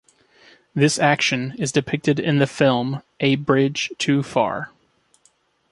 [0.73, 4.71] This action is depicted in the film "A Bridge Too Far".